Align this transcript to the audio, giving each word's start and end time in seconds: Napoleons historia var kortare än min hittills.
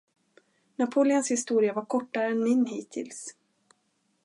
Napoleons 0.81 1.31
historia 1.31 1.73
var 1.73 1.85
kortare 1.85 2.27
än 2.31 2.43
min 2.43 2.65
hittills. 2.65 3.35